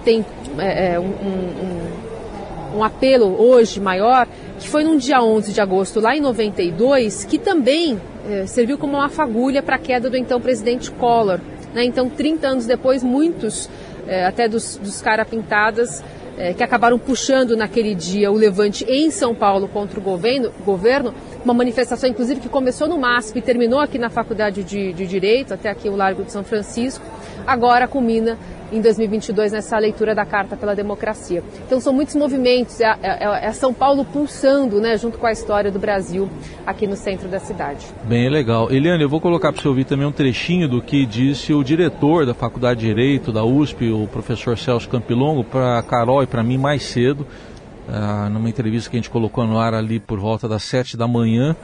tem 0.04 0.26
é, 0.58 0.94
é 0.94 1.00
um, 1.00 1.04
um, 1.04 2.78
um, 2.78 2.84
apelo 2.84 3.40
hoje 3.40 3.80
maior, 3.80 4.28
que 4.60 4.68
foi 4.68 4.84
num 4.84 4.98
dia 4.98 5.22
11 5.22 5.54
de 5.54 5.62
agosto, 5.62 6.00
lá 6.00 6.16
em 6.16 6.22
92, 6.22 7.26
que 7.26 7.38
também 7.38 8.00
é, 8.30 8.46
serviu 8.46 8.78
como 8.78 8.94
uma 8.94 9.10
fagulha 9.10 9.62
para 9.62 9.76
a 9.76 9.80
queda 9.80 10.10
do 10.10 10.18
então 10.18 10.40
presidente 10.40 10.90
Collor. 10.92 11.40
Né? 11.74 11.84
Então, 11.84 12.10
30 12.10 12.48
anos 12.48 12.66
depois, 12.66 13.04
muitos, 13.04 13.70
é, 14.08 14.26
até 14.26 14.48
dos, 14.48 14.78
dos 14.78 15.02
cara 15.02 15.26
pintadas, 15.26 16.04
é, 16.38 16.54
que 16.54 16.64
acabaram 16.64 17.00
puxando 17.00 17.58
naquele 17.58 17.96
dia 17.96 18.32
o 18.32 18.36
levante 18.36 18.86
em 18.88 19.10
São 19.10 19.34
Paulo 19.34 19.68
contra 19.68 20.00
o 20.00 20.04
governo, 20.04 20.52
governo. 20.64 21.14
Uma 21.44 21.54
manifestação, 21.54 22.10
inclusive, 22.10 22.40
que 22.40 22.50
começou 22.50 22.88
no 22.88 22.98
MASP 22.98 23.40
e 23.40 23.42
terminou 23.42 23.80
aqui 23.80 23.98
na 23.98 24.10
Faculdade 24.10 24.64
de, 24.64 24.94
de 24.94 25.08
Direito, 25.08 25.54
até 25.54 25.70
aqui 25.70 25.90
o 25.90 25.96
Largo 25.96 26.24
de 26.24 26.32
São 26.32 26.44
Francisco, 26.44 27.04
agora 27.46 27.88
culmina 27.88 28.38
em 28.72 28.82
2022 28.82 29.52
nessa 29.52 29.78
leitura 29.78 30.14
da 30.14 30.26
Carta 30.26 30.56
pela 30.56 30.76
Democracia. 30.76 31.44
Então 31.66 31.80
são 31.80 31.94
muitos 31.94 32.16
movimentos, 32.16 32.80
é, 32.82 32.98
é, 33.02 33.46
é, 33.48 33.52
São 33.54 33.74
Paulo 33.74 34.04
pulsando, 34.06 34.80
né, 34.80 34.98
junto 34.98 35.18
com 35.18 35.26
a 35.26 35.32
história 35.32 35.72
do 35.72 35.80
Brasil 35.80 36.30
aqui 36.66 36.86
no 36.86 36.96
centro 36.96 37.28
da 37.28 37.40
cidade. 37.40 37.86
Bem 38.04 38.30
legal. 38.30 38.72
Eliane, 38.72 39.04
eu 39.04 39.10
vou 39.10 39.22
colocar 39.22 39.52
para 39.52 39.62
você 39.62 39.68
ouvir 39.68 39.86
também 39.86 40.06
um 40.06 40.12
trechinho 40.12 40.68
do 40.68 40.82
que 40.82 41.06
disse 41.06 41.54
o 41.54 41.64
diretor 41.64 42.26
da 42.26 42.34
Faculdade 42.34 42.82
de 42.82 42.88
Direito 42.88 43.32
da 43.32 43.44
USP, 43.44 43.90
o 43.92 44.08
professor 44.08 44.58
Celso 44.58 44.88
Campilongo, 44.90 45.44
para 45.44 45.82
Carol 45.84 46.24
e 46.24 46.28
para 46.28 46.44
mim 46.44 46.58
mais 46.58 46.84
cedo, 46.84 47.26
uh, 47.88 48.30
numa 48.30 48.50
entrevista 48.50 48.90
que 48.90 48.96
a 48.96 49.00
gente 49.00 49.10
colocou 49.10 49.46
no 49.46 49.60
ar 49.60 49.74
ali 49.74 50.00
por 50.00 50.20
volta 50.20 50.48
das 50.48 50.64
sete 50.64 50.96
da 50.96 51.08
manhã, 51.08 51.56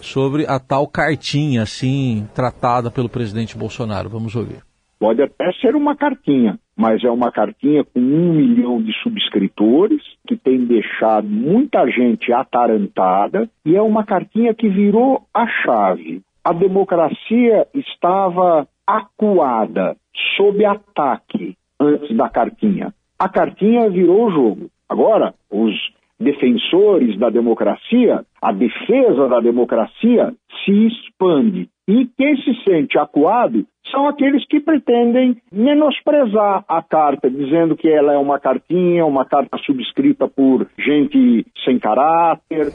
sobre 0.00 0.44
a 0.46 0.58
tal 0.58 0.88
cartinha 0.88 1.62
assim 1.62 2.28
tratada 2.34 2.90
pelo 2.90 3.08
presidente 3.08 3.56
Bolsonaro. 3.56 4.08
Vamos 4.08 4.34
ouvir. 4.34 4.71
Pode 5.02 5.20
até 5.20 5.50
ser 5.54 5.74
uma 5.74 5.96
cartinha, 5.96 6.60
mas 6.76 7.02
é 7.02 7.10
uma 7.10 7.32
cartinha 7.32 7.82
com 7.82 7.98
um 7.98 8.34
milhão 8.34 8.80
de 8.80 8.92
subscritores, 9.02 10.00
que 10.28 10.36
tem 10.36 10.64
deixado 10.64 11.26
muita 11.26 11.90
gente 11.90 12.32
atarantada, 12.32 13.50
e 13.66 13.74
é 13.74 13.82
uma 13.82 14.04
cartinha 14.04 14.54
que 14.54 14.68
virou 14.68 15.22
a 15.34 15.44
chave. 15.48 16.22
A 16.44 16.52
democracia 16.52 17.66
estava 17.74 18.68
acuada, 18.86 19.96
sob 20.36 20.64
ataque, 20.64 21.56
antes 21.80 22.16
da 22.16 22.28
cartinha. 22.28 22.94
A 23.18 23.28
cartinha 23.28 23.90
virou 23.90 24.28
o 24.28 24.30
jogo. 24.30 24.70
Agora, 24.88 25.34
os 25.50 25.74
defensores 26.20 27.18
da 27.18 27.28
democracia, 27.28 28.24
a 28.40 28.52
defesa 28.52 29.28
da 29.28 29.40
democracia 29.40 30.32
se 30.64 30.86
expande. 30.86 31.68
E 31.88 32.06
quem 32.16 32.36
se 32.36 32.54
sente 32.64 32.96
acuado 32.96 33.66
são 33.90 34.06
aqueles 34.08 34.46
que 34.46 34.60
pretendem 34.60 35.36
menosprezar 35.50 36.64
a 36.68 36.82
carta, 36.82 37.28
dizendo 37.28 37.76
que 37.76 37.88
ela 37.88 38.12
é 38.12 38.18
uma 38.18 38.38
cartinha, 38.38 39.04
uma 39.04 39.24
carta 39.24 39.58
subscrita 39.66 40.28
por 40.28 40.68
gente 40.78 41.44
sem 41.64 41.78
caráter. 41.78 42.72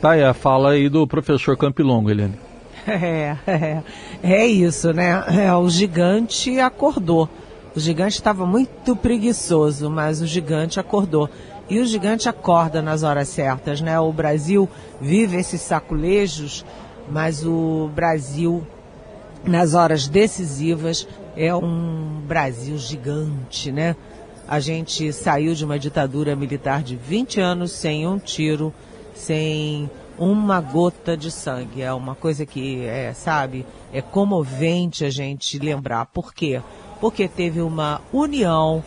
Tá 0.00 0.12
aí 0.12 0.22
a 0.22 0.32
fala 0.32 0.70
aí 0.72 0.88
do 0.88 1.06
professor 1.06 1.56
Campilongo, 1.56 2.10
Helene. 2.10 2.34
É, 2.86 3.34
é, 3.46 3.82
é 4.22 4.46
isso, 4.46 4.92
né? 4.92 5.24
É, 5.42 5.50
o 5.54 5.66
gigante 5.70 6.60
acordou. 6.60 7.30
O 7.74 7.80
gigante 7.80 8.16
estava 8.16 8.44
muito 8.44 8.94
preguiçoso, 8.94 9.90
mas 9.90 10.20
o 10.20 10.26
gigante 10.26 10.78
acordou. 10.78 11.30
E 11.68 11.80
o 11.80 11.86
gigante 11.86 12.28
acorda 12.28 12.82
nas 12.82 13.02
horas 13.02 13.28
certas, 13.28 13.80
né? 13.80 13.98
O 13.98 14.12
Brasil 14.12 14.68
vive 15.00 15.38
esses 15.38 15.62
saculejos, 15.62 16.62
mas 17.08 17.44
o 17.44 17.90
Brasil, 17.94 18.66
nas 19.44 19.74
horas 19.74 20.08
decisivas, 20.08 21.06
é 21.36 21.54
um 21.54 22.20
Brasil 22.26 22.78
gigante, 22.78 23.70
né? 23.70 23.96
A 24.46 24.60
gente 24.60 25.12
saiu 25.12 25.54
de 25.54 25.64
uma 25.64 25.78
ditadura 25.78 26.36
militar 26.36 26.82
de 26.82 26.96
20 26.96 27.40
anos 27.40 27.72
sem 27.72 28.06
um 28.06 28.18
tiro, 28.18 28.72
sem 29.14 29.88
uma 30.18 30.60
gota 30.60 31.16
de 31.16 31.30
sangue. 31.30 31.82
É 31.82 31.92
uma 31.92 32.14
coisa 32.14 32.44
que, 32.44 32.84
é, 32.84 33.12
sabe, 33.14 33.64
é 33.92 34.02
comovente 34.02 35.04
a 35.04 35.10
gente 35.10 35.58
lembrar. 35.58 36.06
Por 36.06 36.34
quê? 36.34 36.60
Porque 37.00 37.26
teve 37.26 37.60
uma 37.60 38.00
união 38.12 38.82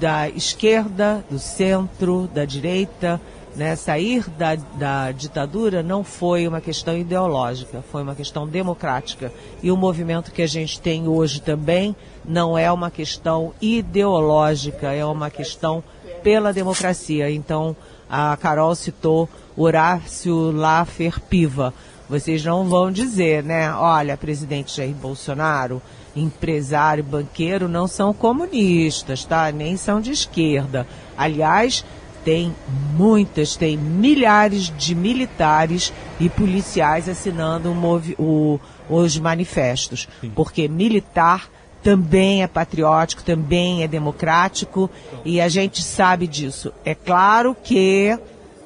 da 0.00 0.28
esquerda, 0.28 1.24
do 1.28 1.38
centro, 1.38 2.28
da 2.32 2.44
direita, 2.44 3.20
Né? 3.54 3.76
Sair 3.76 4.28
da, 4.30 4.54
da 4.54 5.12
ditadura 5.12 5.82
não 5.82 6.02
foi 6.02 6.48
uma 6.48 6.60
questão 6.60 6.96
ideológica, 6.96 7.84
foi 7.92 8.02
uma 8.02 8.14
questão 8.14 8.46
democrática. 8.46 9.32
E 9.62 9.70
o 9.70 9.76
movimento 9.76 10.32
que 10.32 10.42
a 10.42 10.46
gente 10.46 10.80
tem 10.80 11.06
hoje 11.06 11.40
também 11.40 11.94
não 12.24 12.56
é 12.56 12.70
uma 12.72 12.90
questão 12.90 13.52
ideológica, 13.60 14.92
é 14.92 15.04
uma 15.04 15.30
questão 15.30 15.82
pela 16.22 16.52
democracia. 16.52 17.30
Então, 17.30 17.76
a 18.08 18.36
Carol 18.36 18.74
citou 18.74 19.28
Horácio 19.56 20.50
Laffer 20.50 21.20
Piva. 21.20 21.74
Vocês 22.08 22.44
não 22.44 22.64
vão 22.68 22.92
dizer, 22.92 23.42
né? 23.42 23.72
Olha, 23.72 24.16
presidente 24.16 24.76
Jair 24.76 24.94
Bolsonaro, 24.94 25.80
empresário, 26.14 27.02
banqueiro, 27.02 27.68
não 27.68 27.86
são 27.86 28.12
comunistas, 28.12 29.24
tá? 29.24 29.50
Nem 29.50 29.76
são 29.76 30.00
de 30.00 30.12
esquerda. 30.12 30.86
Aliás, 31.16 31.84
tem 32.24 32.54
muitas, 32.94 33.56
tem 33.56 33.76
milhares 33.76 34.72
de 34.76 34.94
militares 34.94 35.92
e 36.20 36.28
policiais 36.28 37.08
assinando 37.08 37.72
o, 38.18 38.60
os 38.88 39.18
manifestos. 39.18 40.08
Sim. 40.20 40.30
Porque 40.34 40.68
militar 40.68 41.48
também 41.82 42.42
é 42.42 42.46
patriótico, 42.46 43.22
também 43.22 43.82
é 43.82 43.88
democrático 43.88 44.88
e 45.24 45.40
a 45.40 45.48
gente 45.48 45.82
sabe 45.82 46.26
disso. 46.26 46.72
É 46.84 46.94
claro 46.94 47.56
que 47.62 48.16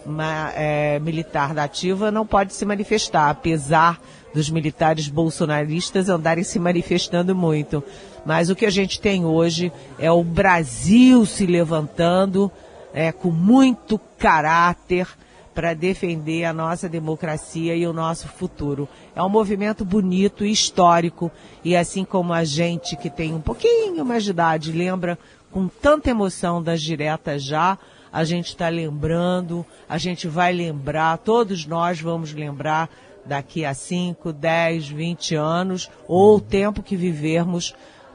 uma 0.04 0.52
é, 0.54 0.98
militar 1.00 1.52
da 1.52 1.64
ativa 1.64 2.10
não 2.10 2.26
pode 2.26 2.54
se 2.54 2.64
manifestar, 2.64 3.30
apesar 3.30 4.00
dos 4.32 4.50
militares 4.50 5.08
bolsonaristas 5.08 6.08
andarem 6.08 6.44
se 6.44 6.58
manifestando 6.58 7.34
muito. 7.34 7.82
Mas 8.24 8.50
o 8.50 8.54
que 8.54 8.66
a 8.66 8.70
gente 8.70 9.00
tem 9.00 9.24
hoje 9.24 9.72
é 9.98 10.10
o 10.10 10.22
Brasil 10.22 11.24
se 11.24 11.46
levantando 11.46 12.52
é, 12.96 13.12
com 13.12 13.30
muito 13.30 14.00
caráter 14.16 15.06
para 15.54 15.74
defender 15.74 16.44
a 16.44 16.52
nossa 16.52 16.88
democracia 16.88 17.76
e 17.76 17.86
o 17.86 17.92
nosso 17.92 18.26
futuro. 18.26 18.88
É 19.14 19.22
um 19.22 19.28
movimento 19.28 19.84
bonito 19.84 20.46
e 20.46 20.50
histórico, 20.50 21.30
e 21.62 21.76
assim 21.76 22.06
como 22.06 22.32
a 22.32 22.42
gente 22.42 22.96
que 22.96 23.10
tem 23.10 23.34
um 23.34 23.40
pouquinho 23.40 24.02
mais 24.02 24.24
de 24.24 24.30
idade 24.30 24.72
lembra 24.72 25.18
com 25.50 25.68
tanta 25.68 26.08
emoção 26.08 26.62
das 26.62 26.80
diretas 26.80 27.42
já, 27.42 27.78
a 28.10 28.24
gente 28.24 28.46
está 28.46 28.68
lembrando, 28.70 29.64
a 29.86 29.98
gente 29.98 30.26
vai 30.26 30.50
lembrar, 30.54 31.18
todos 31.18 31.66
nós 31.66 32.00
vamos 32.00 32.32
lembrar 32.32 32.88
daqui 33.26 33.62
a 33.62 33.74
5, 33.74 34.32
10, 34.32 34.88
20 34.88 35.34
anos, 35.34 35.90
ou 36.08 36.36
o 36.36 36.40
tempo 36.40 36.82
que 36.82 36.96
vivermos, 36.96 37.74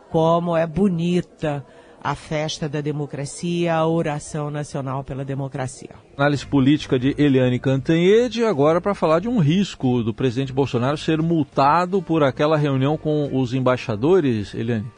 como 0.09 0.57
é 0.57 0.65
bonita 0.65 1.63
a 2.03 2.15
festa 2.15 2.67
da 2.67 2.81
democracia, 2.81 3.75
a 3.75 3.85
oração 3.85 4.49
nacional 4.49 5.03
pela 5.03 5.23
democracia. 5.23 5.91
Análise 6.17 6.45
política 6.45 6.97
de 6.97 7.15
Eliane 7.17 7.59
Cantanhede, 7.59 8.43
agora 8.43 8.81
para 8.81 8.95
falar 8.95 9.19
de 9.19 9.27
um 9.27 9.39
risco 9.39 10.01
do 10.01 10.13
presidente 10.13 10.51
Bolsonaro 10.51 10.97
ser 10.97 11.21
multado 11.21 12.01
por 12.01 12.23
aquela 12.23 12.57
reunião 12.57 12.97
com 12.97 13.29
os 13.31 13.53
embaixadores, 13.53 14.53
Eliane. 14.53 14.91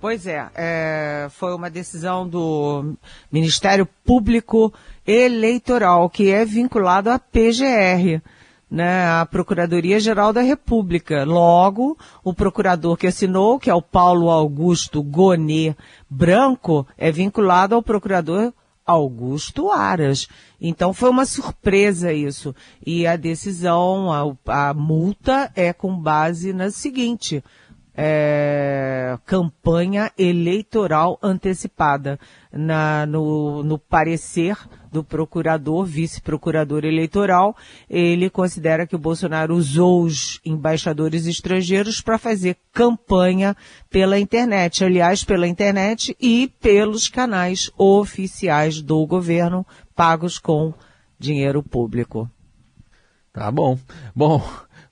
Pois 0.00 0.28
é, 0.28 0.48
é, 0.54 1.26
foi 1.28 1.52
uma 1.52 1.68
decisão 1.68 2.28
do 2.28 2.94
Ministério 3.32 3.86
Público 4.04 4.72
Eleitoral, 5.04 6.08
que 6.08 6.30
é 6.30 6.44
vinculado 6.44 7.10
à 7.10 7.18
PGR 7.18 8.22
né, 8.70 9.08
a 9.08 9.26
Procuradoria-Geral 9.26 10.32
da 10.32 10.40
República. 10.40 11.24
Logo, 11.24 11.96
o 12.22 12.34
procurador 12.34 12.96
que 12.96 13.06
assinou, 13.06 13.58
que 13.58 13.70
é 13.70 13.74
o 13.74 13.82
Paulo 13.82 14.30
Augusto 14.30 15.02
Gonê 15.02 15.74
Branco, 16.08 16.86
é 16.96 17.10
vinculado 17.10 17.74
ao 17.74 17.82
procurador 17.82 18.52
Augusto 18.84 19.70
Aras. 19.70 20.28
Então 20.60 20.94
foi 20.94 21.10
uma 21.10 21.26
surpresa 21.26 22.12
isso. 22.12 22.54
E 22.84 23.06
a 23.06 23.16
decisão, 23.16 24.38
a, 24.46 24.70
a 24.70 24.74
multa 24.74 25.52
é 25.54 25.72
com 25.72 25.94
base 25.96 26.52
na 26.52 26.70
seguinte, 26.70 27.44
é, 28.00 29.18
campanha 29.26 30.12
eleitoral 30.16 31.18
antecipada. 31.20 32.16
Na, 32.50 33.04
no, 33.04 33.62
no 33.62 33.76
parecer 33.76 34.56
do 34.90 35.04
procurador, 35.04 35.84
vice-procurador 35.84 36.84
eleitoral, 36.84 37.54
ele 37.90 38.30
considera 38.30 38.86
que 38.86 38.94
o 38.96 38.98
Bolsonaro 38.98 39.54
usou 39.54 40.04
os 40.04 40.40
embaixadores 40.44 41.26
estrangeiros 41.26 42.00
para 42.00 42.16
fazer 42.16 42.56
campanha 42.72 43.54
pela 43.90 44.18
internet, 44.18 44.82
aliás, 44.84 45.24
pela 45.24 45.46
internet 45.46 46.16
e 46.20 46.50
pelos 46.60 47.08
canais 47.08 47.70
oficiais 47.76 48.80
do 48.80 49.04
governo, 49.06 49.66
pagos 49.94 50.38
com 50.38 50.72
dinheiro 51.18 51.62
público. 51.62 52.30
Tá 53.32 53.50
bom. 53.50 53.78
Bom, 54.16 54.42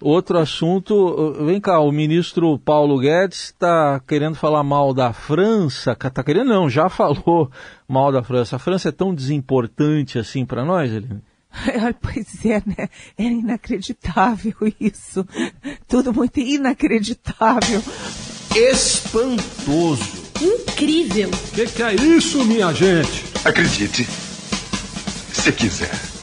Outro 0.00 0.38
assunto, 0.38 1.34
vem 1.44 1.60
cá, 1.60 1.80
o 1.80 1.90
ministro 1.90 2.58
Paulo 2.58 2.98
Guedes 2.98 3.44
está 3.44 4.00
querendo 4.06 4.34
falar 4.34 4.62
mal 4.62 4.92
da 4.92 5.12
França, 5.12 5.92
está 5.92 6.22
querendo 6.22 6.48
não, 6.48 6.68
já 6.68 6.88
falou 6.90 7.50
mal 7.88 8.12
da 8.12 8.22
França. 8.22 8.56
A 8.56 8.58
França 8.58 8.90
é 8.90 8.92
tão 8.92 9.14
desimportante 9.14 10.18
assim 10.18 10.44
para 10.44 10.64
nós, 10.64 10.92
Eline? 10.92 11.22
Pois 12.02 12.44
é, 12.44 12.62
né? 12.66 12.88
É 13.16 13.24
inacreditável 13.24 14.54
isso. 14.78 15.26
Tudo 15.88 16.12
muito 16.12 16.38
inacreditável. 16.40 17.82
Espantoso. 18.54 20.26
Incrível. 20.40 21.30
O 21.30 21.54
que, 21.54 21.66
que 21.66 21.82
é 21.82 21.94
isso, 21.94 22.44
minha 22.44 22.72
gente? 22.72 23.24
Acredite, 23.44 24.04
se 24.04 25.52
quiser. 25.52 26.15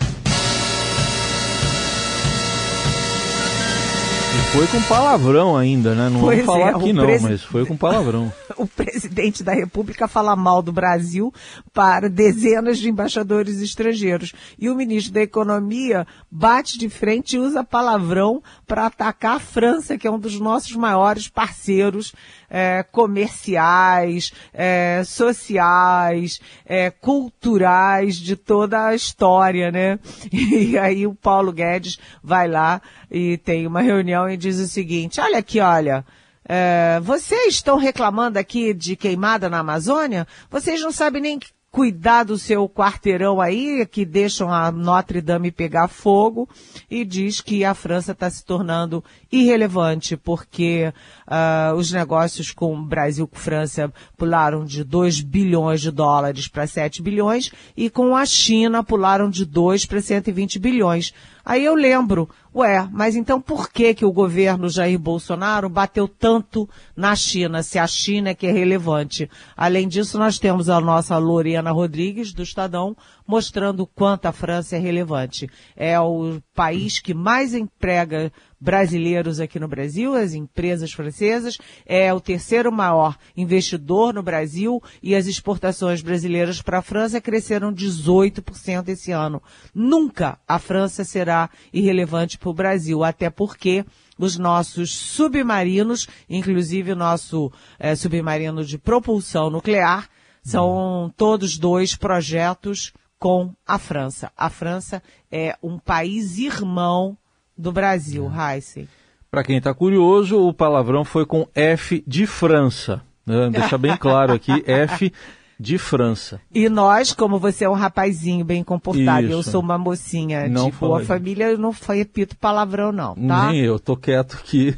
Foi 4.54 4.68
com 4.68 4.82
palavrão 4.84 5.58
ainda, 5.58 5.96
né? 5.96 6.10
Não 6.10 6.20
pois 6.20 6.38
vou 6.38 6.46
falar 6.46 6.68
é, 6.68 6.76
aqui 6.76 6.94
não, 6.94 7.06
presi... 7.06 7.24
mas 7.24 7.42
foi 7.42 7.66
com 7.66 7.76
palavrão. 7.76 8.32
o 8.56 8.68
presidente 8.68 9.44
da 9.44 9.52
República 9.52 10.08
fala 10.08 10.36
mal 10.36 10.62
do 10.62 10.72
Brasil 10.72 11.34
para 11.74 12.08
dezenas 12.08 12.78
de 12.78 12.88
embaixadores 12.88 13.60
estrangeiros. 13.62 14.32
E 14.60 14.70
o 14.70 14.76
ministro 14.76 15.12
da 15.12 15.22
Economia 15.22 16.06
bate 16.30 16.78
de 16.78 16.88
frente 16.88 17.36
e 17.36 17.40
usa 17.40 17.64
palavrão 17.64 18.44
para 18.68 18.86
atacar 18.86 19.38
a 19.38 19.40
França, 19.40 19.98
que 19.98 20.06
é 20.06 20.12
um 20.12 20.20
dos 20.20 20.40
nossos 20.40 20.76
maiores 20.76 21.28
parceiros 21.28 22.14
é, 22.54 22.84
comerciais, 22.84 24.32
é, 24.54 25.02
sociais, 25.04 26.40
é, 26.64 26.92
culturais 26.92 28.16
de 28.16 28.36
toda 28.36 28.86
a 28.86 28.94
história, 28.94 29.72
né? 29.72 29.98
E 30.54 30.78
aí 30.78 31.08
o 31.08 31.16
Paulo 31.16 31.52
Guedes 31.52 31.98
vai 32.24 32.48
lá 32.48 32.80
e 33.10 33.38
tem 33.38 33.66
uma 33.66 33.82
reunião 33.82 34.30
e 34.30 34.38
diz 34.38 34.60
o 34.60 34.68
seguinte, 34.68 35.20
olha 35.20 35.40
aqui, 35.40 35.60
olha, 35.60 36.06
é, 36.48 37.00
vocês 37.02 37.56
estão 37.56 37.78
reclamando 37.78 38.38
aqui 38.38 38.74
de 38.74 38.96
queimada 38.96 39.50
na 39.50 39.60
Amazônia? 39.60 40.28
Vocês 40.50 40.80
não 40.82 40.92
sabem 40.92 41.22
nem 41.22 41.40
cuidar 41.74 42.24
do 42.24 42.38
seu 42.38 42.70
quarteirão 42.70 43.42
aí, 43.42 43.84
que 43.88 44.06
deixam 44.06 44.54
a 44.54 44.72
Notre 44.72 45.20
Dame 45.20 45.50
pegar 45.50 45.88
fogo, 45.88 46.48
e 46.88 47.04
diz 47.04 47.42
que 47.42 47.66
a 47.66 47.74
França 47.74 48.12
está 48.12 48.30
se 48.30 48.46
tornando 48.46 49.04
irrelevante, 49.32 50.16
porque 50.16 50.94
uh, 51.28 51.74
os 51.76 51.92
negócios 51.92 52.52
com 52.52 52.76
o 52.76 52.86
Brasil 52.86 53.28
com 53.28 53.40
França 53.40 53.92
pularam 54.16 54.64
de 54.64 54.84
2 54.84 55.22
bilhões 55.22 55.82
de 55.82 55.90
dólares 55.90 56.48
para 56.48 56.68
7 56.68 57.02
bilhões, 57.02 57.52
e 57.76 57.90
com 57.90 58.16
a 58.16 58.24
China 58.24 58.84
pularam 58.84 59.28
de 59.28 59.44
2 59.44 59.88
para 59.88 60.00
120 60.00 60.60
bilhões. 60.60 61.12
Aí 61.46 61.66
eu 61.66 61.76
lembro, 61.76 62.30
ué, 62.56 62.88
mas 62.92 63.18
então 63.18 63.42
por 63.42 63.70
que 63.70 63.94
que 63.94 64.06
o 64.06 64.14
governo 64.14 64.70
Jair 64.70 64.98
Bolsonaro 64.98 65.68
bateu 65.68 66.08
tanto 66.08 66.70
na 66.96 67.16
China, 67.18 67.62
se 67.62 67.78
a 67.78 67.86
China 67.86 68.30
é 68.30 68.34
que 68.34 68.48
é 68.48 68.52
relevante? 68.52 69.30
Além 69.56 69.88
disso, 69.88 70.18
nós 70.18 70.40
temos 70.40 70.70
a 70.70 70.80
nossa 70.80 71.18
Lorena 71.18 71.72
Rodrigues, 71.72 72.34
do 72.34 72.44
Estadão, 72.44 72.96
mostrando 73.28 73.86
quanto 73.86 74.26
a 74.26 74.32
França 74.32 74.78
é 74.78 74.80
relevante. 74.80 75.50
É 75.76 76.00
o 76.00 76.42
país 76.56 77.00
que 77.00 77.14
mais 77.14 77.54
emprega 77.54 78.32
brasileiros 78.64 79.42
aqui 79.42 79.60
no 79.60 79.68
Brasil, 79.68 80.16
as 80.16 80.34
empresas 80.34 80.94
francesas, 80.94 81.58
é 81.86 82.14
o 82.14 82.22
terceiro 82.22 82.72
maior 82.72 83.18
investidor 83.36 84.14
no 84.14 84.24
Brasil 84.24 84.82
e 85.02 85.14
as 85.14 85.28
exportações 85.28 86.02
brasileiras 86.02 86.62
para 86.62 86.78
a 86.78 86.82
França 86.82 87.20
cresceram 87.20 87.74
18% 87.74 88.88
esse 88.88 89.12
ano. 89.12 89.44
Nunca 89.76 90.40
a 90.48 90.58
França 90.60 91.04
será 91.04 91.50
irrelevante 91.74 92.38
para 92.38 92.50
o 92.50 92.54
Brasil, 92.54 93.04
até 93.04 93.30
porque 93.30 93.84
os 94.18 94.38
nossos 94.38 94.96
submarinos, 94.96 96.08
inclusive 96.30 96.94
o 96.94 96.96
nosso 96.96 97.52
é, 97.78 97.94
submarino 97.96 98.64
de 98.64 98.78
propulsão 98.78 99.50
nuclear, 99.50 100.08
são 100.42 101.14
todos 101.18 101.58
dois 101.58 101.98
projetos 101.98 102.94
com 103.20 103.54
a 103.68 103.78
França. 103.78 104.32
A 104.38 104.50
França 104.50 105.04
é 105.30 105.58
um 105.62 105.78
país 105.78 106.38
irmão 106.38 107.18
do 107.58 107.72
Brasil, 107.72 108.32
é. 108.32 108.86
Para 109.30 109.44
quem 109.44 109.58
está 109.58 109.74
curioso, 109.74 110.40
o 110.40 110.54
palavrão 110.54 111.04
foi 111.04 111.26
com 111.26 111.48
F 111.56 112.04
de 112.06 112.26
França. 112.28 113.02
Né? 113.26 113.50
Deixa 113.50 113.78
bem 113.78 113.98
claro 113.98 114.34
aqui, 114.34 114.52
F 114.68 115.12
de 115.60 115.78
França. 115.78 116.40
E 116.54 116.68
nós, 116.70 117.14
como 117.14 117.40
você 117.40 117.66
é 117.66 117.70
um 117.70 117.74
rapazinho 117.74 118.44
bem 118.44 118.64
comportado, 118.64 119.28
Isso. 119.28 119.34
eu 119.34 119.44
sou 119.44 119.62
uma 119.62 119.78
mocinha 119.78 120.48
Não 120.48 120.70
de 120.70 120.78
boa 120.78 121.04
família, 121.04 121.50
eu 121.52 121.58
não 121.58 121.74
repito 121.90 122.36
palavrão 122.38 122.92
não, 122.92 123.16
tá? 123.16 123.48
Nem 123.48 123.62
eu, 123.62 123.80
tô 123.80 123.96
quieto 123.96 124.36
aqui. 124.36 124.76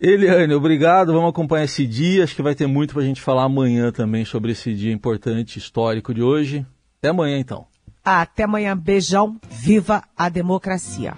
Eliane, 0.00 0.52
obrigado. 0.52 1.12
Vamos 1.14 1.30
acompanhar 1.30 1.64
esse 1.64 1.86
dia. 1.86 2.24
Acho 2.24 2.36
que 2.36 2.42
vai 2.42 2.54
ter 2.54 2.66
muito 2.66 2.92
para 2.92 3.02
a 3.02 3.06
gente 3.06 3.22
falar 3.22 3.44
amanhã 3.44 3.90
também 3.90 4.24
sobre 4.24 4.52
esse 4.52 4.74
dia 4.74 4.92
importante, 4.92 5.58
histórico 5.58 6.12
de 6.12 6.22
hoje. 6.22 6.66
Até 6.98 7.08
amanhã, 7.08 7.38
então. 7.38 7.66
Até 8.04 8.42
amanhã, 8.42 8.76
beijão, 8.76 9.40
viva 9.48 10.04
a 10.14 10.28
democracia. 10.28 11.14